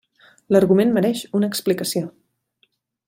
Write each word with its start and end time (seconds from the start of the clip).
L'argument 0.55 0.95
mereix 0.95 1.21
una 1.41 1.49
explicació. 1.53 2.11